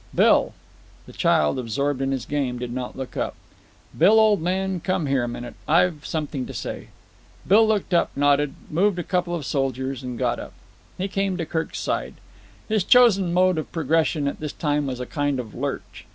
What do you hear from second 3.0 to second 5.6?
up. "Bill, old man, come here a minute.